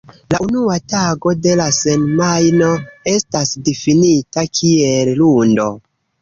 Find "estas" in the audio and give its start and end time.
3.13-3.53